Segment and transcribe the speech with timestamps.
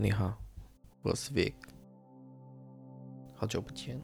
[0.00, 0.32] 你好，
[1.02, 1.54] 我是 Vic，
[3.34, 4.00] 好久不见。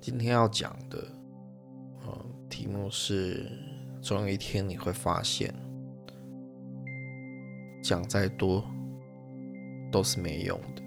[0.00, 1.06] 今天要讲的，
[2.06, 3.46] 呃，题目是：
[4.00, 5.54] 总有一天你会发现，
[7.82, 8.64] 讲再多
[9.92, 10.82] 都是没用的。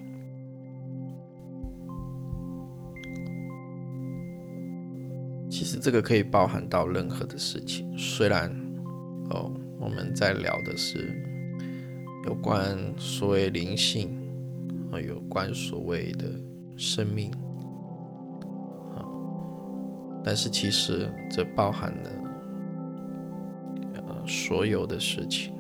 [5.47, 8.49] 其实这个可以包含到任何的事情，虽然，
[9.29, 11.36] 哦，我们在聊的是。
[12.27, 14.09] 有关所谓灵性
[14.91, 16.25] 啊，有关所谓的
[16.75, 17.31] 生命
[18.93, 18.99] 啊，
[20.21, 22.09] 但是其实这包含了
[23.93, 25.53] 呃所有的事情，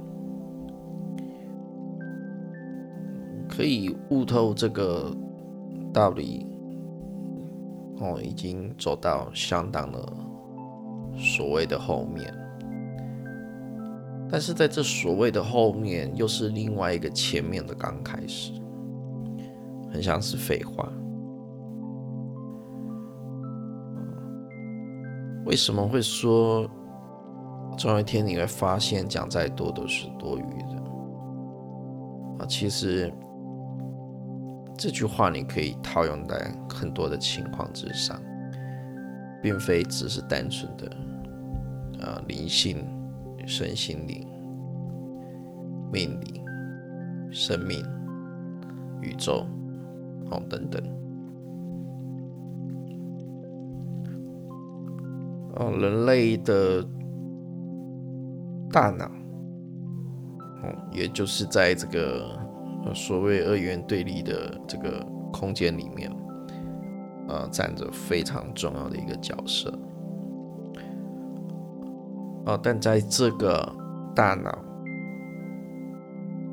[3.47, 5.15] 可以悟透这个
[5.93, 6.45] 道理
[8.01, 10.13] 哦，已经走到相当的
[11.15, 12.36] 所谓的后面。
[14.29, 18.51] 但是在这所谓的后面，又是另外一个前面的刚开始，
[19.91, 20.91] 很像是废话。
[25.45, 26.69] 为什么会说
[27.77, 30.75] 总有一天你会发现讲再多都是多余的？
[32.39, 33.09] 啊，其实
[34.77, 38.21] 这句话你可以套用在很多的情况之上，
[39.41, 42.85] 并非只是单纯的啊灵性。
[43.47, 44.27] 身心灵、
[45.89, 46.41] 命理、
[47.31, 47.81] 生命、
[49.01, 49.45] 宇宙，
[50.29, 50.83] 哦等等，
[55.55, 56.85] 哦，人类的
[58.69, 59.05] 大脑，
[60.61, 62.37] 哦，也就是在这个
[62.93, 64.99] 所谓二元对立的这个
[65.31, 66.11] 空间里面，
[67.29, 69.73] 呃，站着非常重要的一个角色。
[72.47, 73.75] 哦，但在这个
[74.15, 74.57] 大脑，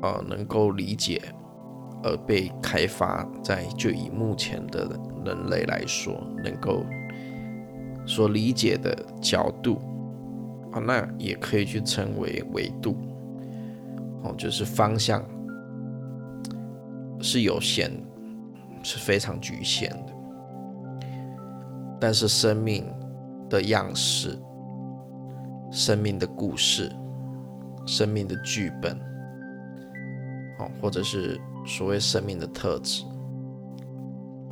[0.01, 1.21] 哦，能够理解
[2.03, 6.85] 而被开发，在就以目前的人类来说，能够
[8.05, 9.79] 所理解的角度，
[10.73, 12.97] 啊，那也可以去称为维度，
[14.21, 15.23] 哦，就是方向
[17.21, 18.03] 是有限的，
[18.83, 20.13] 是非常局限的，
[22.01, 22.85] 但是生命
[23.49, 24.37] 的样式。
[25.75, 26.89] 生命的故事，
[27.85, 28.97] 生命的剧本，
[30.57, 33.03] 哦，或者是所谓生命的特质，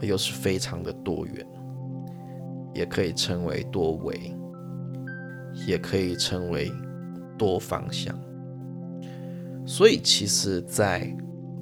[0.02, 1.48] 又是非常的多元，
[2.74, 4.36] 也可以称为多维，
[5.66, 6.70] 也可以称为
[7.38, 8.14] 多方向。
[9.66, 11.10] 所以，其实在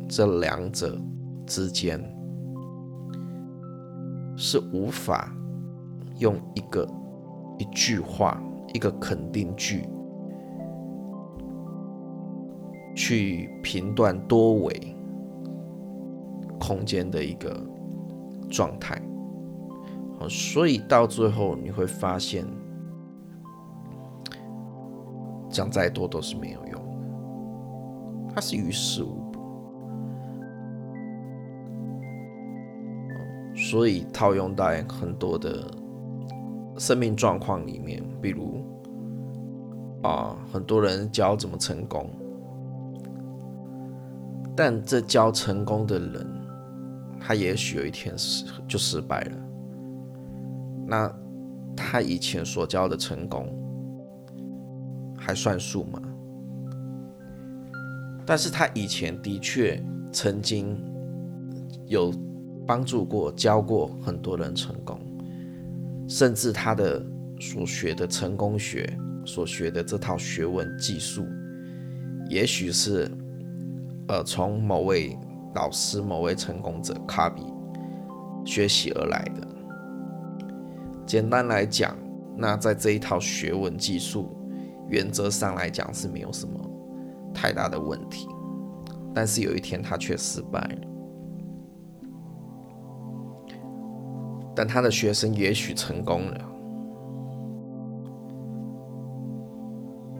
[0.09, 0.99] 这两者
[1.45, 2.03] 之间，
[4.35, 5.31] 是无法
[6.17, 6.83] 用一个
[7.59, 8.41] 一句话。
[8.73, 9.87] 一个肯定句，
[12.95, 14.95] 去评断多维
[16.59, 17.61] 空间的一个
[18.49, 19.01] 状态，
[20.29, 22.45] 所以到最后你会发现，
[25.49, 29.39] 讲再多都是没有用的，它是于事无补。
[33.53, 35.69] 所以套用在很多的。
[36.77, 38.60] 生命状况里面，比如
[40.03, 42.09] 啊，很多人教怎么成功，
[44.56, 46.28] 但这教成功的人，
[47.19, 49.31] 他也许有一天失就失败了。
[50.88, 51.13] 那
[51.75, 53.47] 他以前所教的成功
[55.17, 56.01] 还算数吗？
[58.25, 60.84] 但是他以前的确曾经
[61.85, 62.13] 有
[62.66, 65.00] 帮助过、教过很多人成功。
[66.07, 67.01] 甚至他的
[67.40, 71.25] 所学的成功学，所学的这套学问技术，
[72.27, 73.09] 也许是
[74.07, 75.17] 呃从某位
[75.55, 77.43] 老师、某位成功者卡比
[78.45, 79.47] 学习而来的。
[81.05, 81.96] 简单来讲，
[82.37, 84.29] 那在这一套学问技术
[84.90, 86.53] 原则上来讲是没有什么
[87.34, 88.28] 太大的问题，
[89.13, 90.87] 但是有一天他却失败了。
[94.53, 96.50] 但他的学生也许成功了，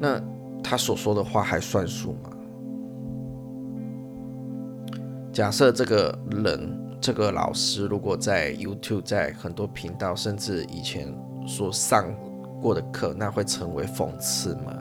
[0.02, 0.20] 那
[0.64, 2.32] 他所说的话还算数吗？
[5.32, 11.08] 假设这个人，这个老师，如果在 YouTube，在很多频道，甚至以前
[11.46, 12.06] 所上
[12.60, 14.74] 过的课，那会成为讽刺吗？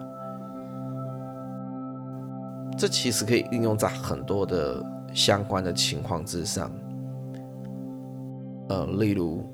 [2.78, 4.82] 这其实可以运用在很多的
[5.12, 6.72] 相关的情况之上。
[8.70, 9.44] 呃，例如，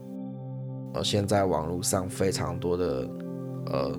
[0.95, 3.11] 呃，现在网络上非常多的，
[3.73, 3.99] 呃，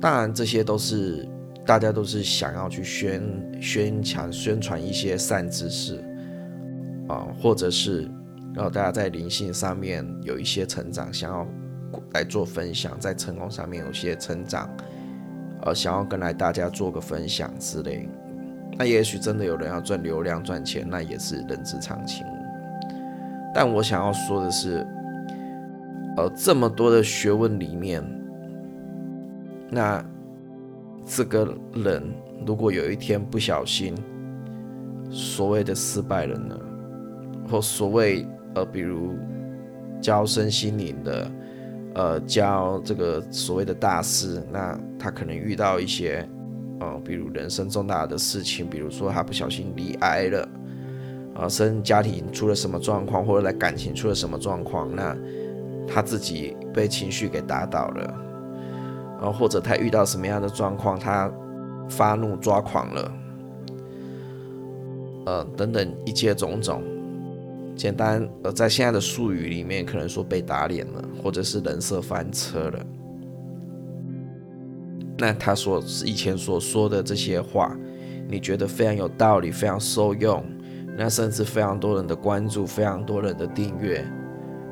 [0.00, 1.28] 当然这些都是
[1.66, 3.22] 大家都是想要去宣
[3.60, 6.02] 宣传宣传一些善知识
[7.08, 8.10] 啊，或者是
[8.54, 11.46] 让大家在灵性上面有一些成长，想要
[12.14, 14.68] 来做分享，在成功上面有些成长，
[15.62, 18.08] 呃，想要跟来大家做个分享之类。
[18.78, 22.24] 那也许真的有人要赚流量赚钱，那也是人之常情。
[23.54, 24.86] 但我想要说的是，
[26.16, 28.02] 呃，这么多的学问里面，
[29.70, 30.04] 那
[31.06, 32.02] 这个人
[32.46, 33.94] 如果有一天不小心，
[35.10, 36.58] 所谓的失败了呢，
[37.48, 39.14] 或所谓呃，比如
[40.00, 41.30] 教身心灵的，
[41.94, 46.28] 呃，教这个所谓的大师，那他可能遇到一些，
[46.80, 50.48] 呃，比如人生重大的事情，比如说他不小心离癌了。
[51.32, 55.16] 啊，生家庭出了什么状况，或者来感情出了什么状况，那
[55.86, 58.14] 他自己被情绪给打倒了，
[59.20, 61.30] 然后，或者他遇到什么样的状况，他
[61.88, 63.12] 发怒抓狂了，
[65.26, 66.82] 呃，等等一切种种，
[67.76, 72.86] 简单呃，在现在的术语里面，可能说被打脸了，或者是人设翻车了，
[75.18, 77.76] 那他所以前所说的这些话，
[78.26, 80.42] 你觉得非常有道理，非常受用。
[80.96, 84.04] 那甚至非常多人的关注，非常多人的订阅，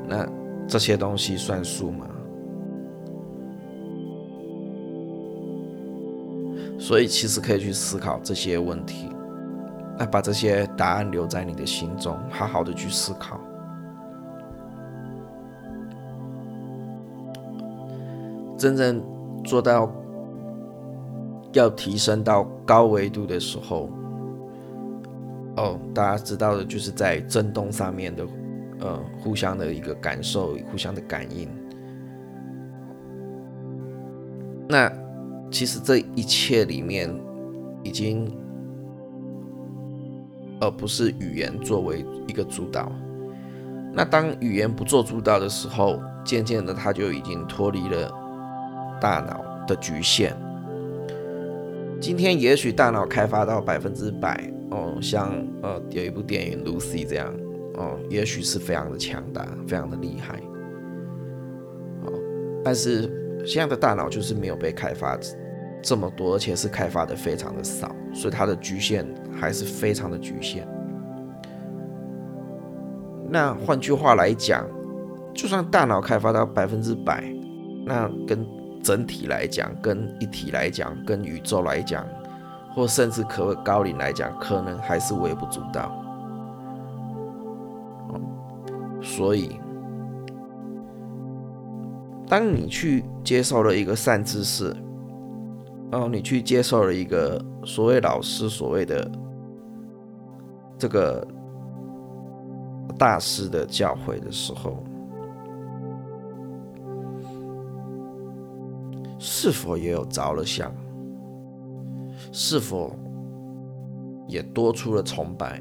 [0.07, 0.27] 那
[0.67, 2.07] 这些东西算数吗？
[6.89, 9.11] 所以其实可以去思考这些问题，
[9.95, 13.39] 那把这些答案留在你的心中，好好的去思考。
[18.57, 18.99] 真正
[19.43, 19.93] 做到
[21.53, 23.87] 要提升到高维度的时候。
[25.57, 28.25] 哦，大家知道的就是在震动上面的，
[28.79, 31.47] 呃，互相的一个感受，互相的感应。
[34.67, 34.91] 那
[35.51, 37.13] 其实这一切里面，
[37.83, 38.31] 已经，
[40.59, 42.91] 而不是语言作为一个主导。
[43.93, 48.11] 那当语言不做主导的时候，渐渐的，它就已经脱离了
[49.01, 50.35] 大脑的局限。
[51.99, 54.53] 今天也许大脑开发到百分之百。
[54.71, 57.33] 哦，像呃有一部电影《Lucy》这样，
[57.73, 60.39] 哦，也许是非常的强大，非常的厉害，
[62.05, 62.13] 哦，
[62.63, 65.17] 但是现在的大脑就是没有被开发
[65.81, 69.05] 这么多，而且是开发的非常的少，所以它的局限
[69.39, 70.67] 还是非常的局限。
[73.29, 74.65] 那换句话来讲，
[75.33, 77.23] 就算大脑开发到百分之百，
[77.85, 78.45] 那跟
[78.83, 82.05] 整体来讲，跟一体来讲，跟宇宙来讲。
[82.75, 85.91] 或甚至可高龄来讲，可能还是微不足道。
[89.01, 89.59] 所以，
[92.29, 94.73] 当你去接受了一个善知识，
[95.91, 99.11] 然后，你去接受了一个所谓老师所谓的
[100.77, 101.27] 这个
[102.99, 104.83] 大师的教诲的时候，
[109.17, 110.71] 是否也有着了相？
[112.31, 112.95] 是否
[114.27, 115.59] 也多出了崇拜？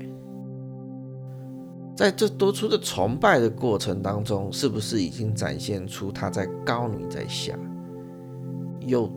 [1.99, 7.59] 在这多出的崇拜的过程当中，是不是已经展现出他在高你在下，
[8.87, 9.11] 又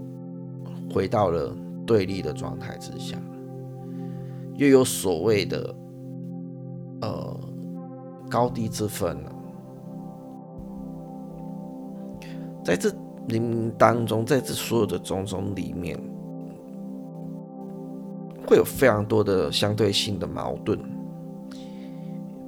[0.91, 3.19] 回到了对立的状态之下，
[4.55, 5.75] 又有所谓的
[7.01, 7.39] 呃
[8.27, 9.31] 高低之分了？
[12.63, 12.89] 在这
[13.29, 15.99] 冥冥当中，在这所有的种种里面。
[18.47, 20.77] 会有非常多的相对性的矛盾、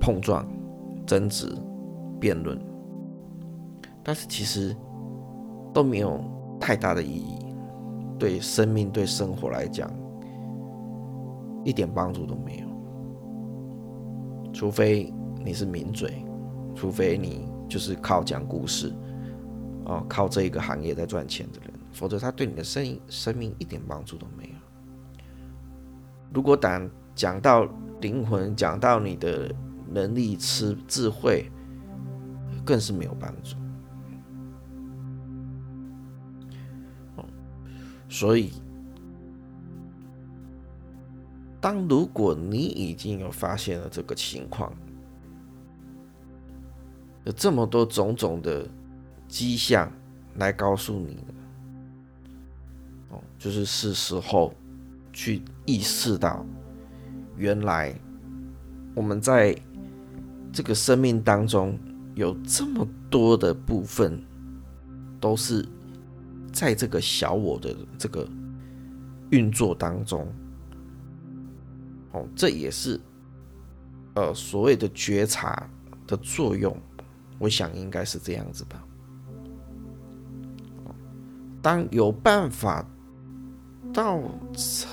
[0.03, 0.45] 碰撞、
[1.07, 1.47] 争执、
[2.19, 2.59] 辩论，
[4.03, 4.75] 但是其实
[5.73, 6.21] 都没有
[6.59, 7.37] 太大的意义，
[8.19, 9.89] 对生命、对生活来讲
[11.63, 12.67] 一点帮助都没有。
[14.51, 15.09] 除非
[15.41, 16.25] 你是名嘴，
[16.75, 18.93] 除非你就是靠讲故事，
[19.85, 24.55] 哦，靠这一个行业在赚钱的人，否则他对你的生生命一点帮助都没有。
[26.33, 27.65] 如果讲讲到
[28.01, 29.49] 灵魂，讲到你的
[29.87, 31.49] 能力、智智慧，
[32.65, 33.55] 更是没有帮助。
[38.09, 38.51] 所以，
[41.59, 44.71] 当如果你已经有发现了这个情况，
[47.23, 48.67] 有这么多种种的
[49.27, 49.91] 迹象
[50.35, 51.17] 来告诉你
[53.09, 54.53] 哦，就是是时候。
[55.15, 56.43] 去意识到，
[57.37, 57.93] 原来
[58.95, 59.55] 我们在
[60.53, 61.77] 这个生命当中
[62.13, 64.23] 有这么多的部分，
[65.19, 65.67] 都是
[66.51, 68.25] 在这个小我的这个
[69.31, 70.31] 运作当中。
[72.11, 72.99] 哦，这也是
[74.13, 75.67] 呃所谓的觉察
[76.05, 76.77] 的作用，
[77.39, 78.85] 我想应该是这样子吧。
[81.63, 82.85] 当有办法
[83.91, 84.21] 到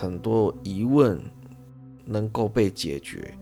[0.00, 1.20] 很多疑问
[2.06, 3.36] 能够被解决，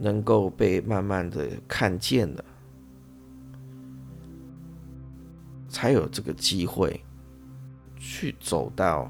[0.00, 2.44] 能够被慢慢的看见了，
[5.68, 7.00] 才有这个机会
[7.98, 9.08] 去走到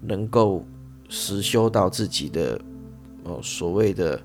[0.00, 0.64] 能够。
[1.14, 2.58] 实修到自己的，
[3.24, 4.18] 呃，所谓的，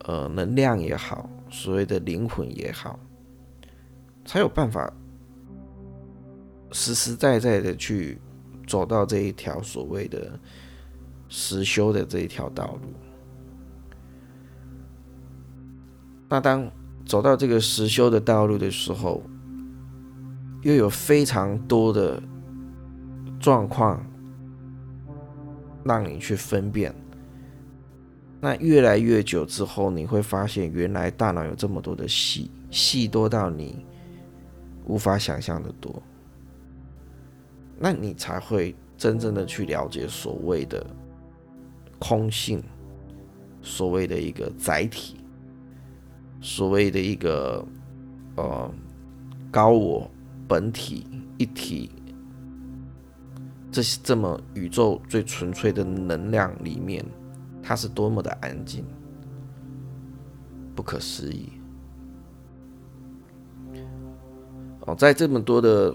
[0.00, 3.00] 呃，能量也好，所谓的灵魂也好，
[4.26, 4.92] 才有办法
[6.72, 8.20] 实实在在的去
[8.66, 10.38] 走到这一条所谓的
[11.30, 12.92] 实修的这一条道路。
[16.34, 16.68] 那当
[17.06, 19.22] 走到这个实修的道路的时候，
[20.62, 22.20] 又有非常多的
[23.38, 24.04] 状况。
[25.84, 26.94] 让你去分辨，
[28.40, 33.84] 那越来越久之后，你会发现原来大脑有这么多的细，细多到你
[34.86, 36.02] 无法想象的多。
[37.78, 40.86] 那你才会真正的去了解所谓的
[41.98, 42.62] 空性，
[43.60, 45.16] 所谓的一个载体，
[46.44, 47.66] 所谓的一个
[48.36, 48.70] 呃
[49.50, 50.08] 高我
[50.46, 51.06] 本体
[51.38, 51.90] 一体。
[53.72, 57.04] 这是这么宇宙最纯粹的能量里面，
[57.60, 58.84] 它是多么的安静，
[60.76, 61.48] 不可思议。
[64.82, 65.92] 哦，在这么多的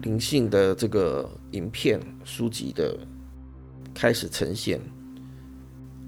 [0.00, 2.98] 灵性的这个影片、书籍的
[3.94, 4.80] 开始呈现，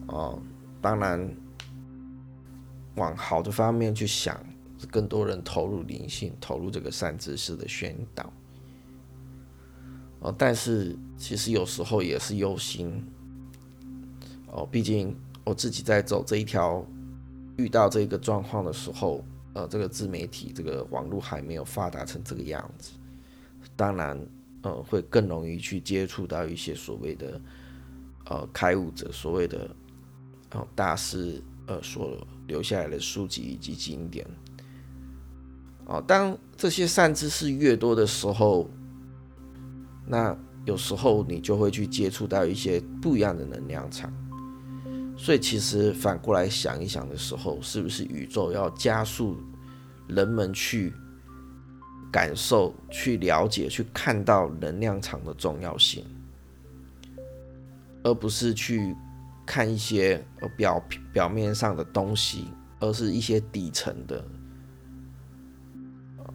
[0.09, 0.41] 哦，
[0.81, 1.21] 当然
[2.97, 4.39] 往好的方面去想，
[4.91, 8.33] 更多人投入灵性，投入这个善知识的宣导。
[10.21, 13.05] 哦，但是其实有时候也是忧心
[14.49, 16.85] 哦，毕竟我自己在走这一条，
[17.59, 19.23] 遇到这个状况的时候，
[19.53, 22.93] 呃，这个自媒体这个网络还没有发达成这个样子，
[23.77, 24.19] 当然，
[24.63, 27.41] 呃，会更容易去接触到一些所谓的
[28.25, 29.69] 呃开悟者，所谓的
[30.53, 34.27] 哦大师呃所留下来的书籍以及经典，
[35.87, 38.69] 哦，当这些善知识越多的时候。
[40.09, 44.09] 那有时候你就会去接触到一些不一样的能量场，
[45.17, 49.37] 所以其实反过来想一想的时候，是不是宇宙要加速
[50.07, 50.93] 人们去
[52.13, 56.05] 感受、去了解、去看到能量场的重要性，
[58.05, 58.95] 而不是去
[59.47, 60.23] 看一些
[60.57, 62.49] 表表面上的东西，
[62.81, 64.23] 而是一些底层的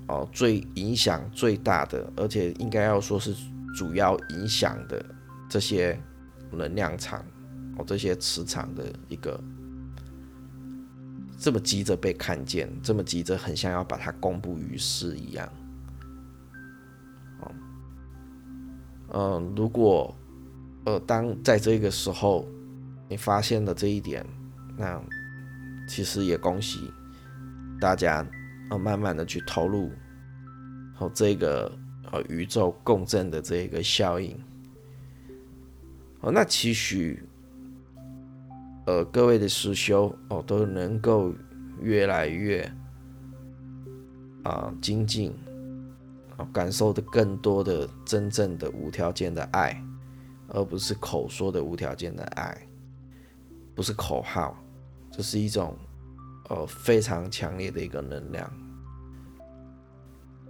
[0.08, 3.36] 哦，最影响最大的，而且应该要说是。
[3.74, 5.02] 主要影响的
[5.50, 5.98] 这些
[6.52, 7.26] 能量场，
[7.78, 9.42] 哦，这些磁场的一个
[11.38, 15.50] 这么急着被看见，这么急着很像要把它公布于世一样，
[17.40, 17.52] 哦，
[19.14, 20.14] 嗯，如果
[20.84, 22.46] 呃，当在这个时候
[23.12, 24.26] 你发现了这一点，
[24.78, 25.00] 那
[25.86, 26.90] 其实也恭喜
[27.78, 28.26] 大家，
[28.70, 29.92] 呃，慢慢的去投入，
[30.96, 31.70] 和这个。
[32.12, 34.38] 呃宇宙共振的这个效应，
[36.20, 37.24] 哦，那期许，
[38.86, 41.34] 呃，各位的师兄哦，都能够
[41.80, 42.70] 越来越
[44.44, 45.34] 啊精进，
[46.36, 49.82] 啊，感受的更多的真正的无条件的爱，
[50.50, 52.68] 而不是口说的无条件的爱，
[53.82, 54.56] 不是口号，
[55.10, 55.76] 这是一种
[56.50, 58.46] 呃非常强烈的一个能量，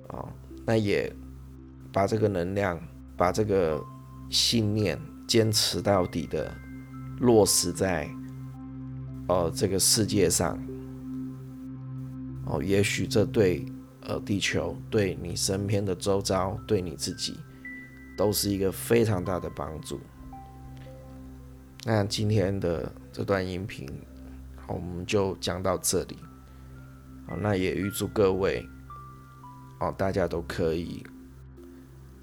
[0.10, 0.28] 啊，
[0.66, 1.10] 那也。
[1.94, 2.78] 把这个能量，
[3.18, 3.82] 把这个
[4.30, 4.98] 信念
[5.28, 6.50] 坚持到底的
[7.20, 8.10] 落实在，
[9.28, 10.58] 呃，这个世界上，
[12.46, 13.66] 哦，也许这对
[14.04, 17.38] 呃地球、对你身边的周遭、对你自己，
[18.18, 20.00] 都是一个非常大的帮助。
[21.84, 23.88] 那今天的这段音频，
[24.56, 26.18] 好我们就讲到这里。
[27.28, 28.66] 好，那也预祝各位，
[29.80, 31.06] 哦，大家都可以。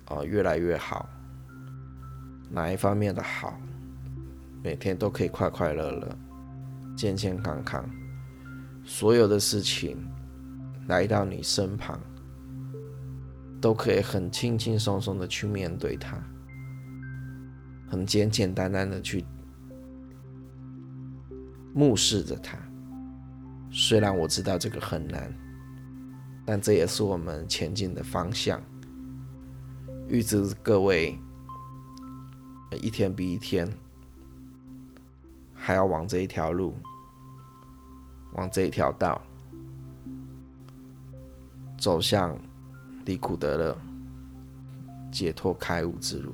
[0.07, 1.09] 哦，越来越好。
[2.51, 3.61] 哪一方面的好？
[4.65, 6.19] 每天都可以快快乐乐、
[6.97, 7.89] 健健康康，
[8.83, 9.97] 所有的事情
[10.89, 12.01] 来到你身旁，
[13.61, 16.19] 都可以很轻轻松松的去面对它，
[17.89, 19.25] 很简简单单的去
[21.79, 22.59] 目视着它。
[23.71, 25.33] 虽然我知道这个很难，
[26.45, 28.61] 但这也是我们前进的方向。
[30.09, 31.17] 预知各位
[32.83, 33.73] 一天比一天
[35.55, 36.75] 还要往这一条路，
[38.33, 39.23] 往这一条道
[41.79, 42.37] 走向
[43.05, 43.79] 离苦得乐、
[45.13, 46.33] 解脱开悟之路。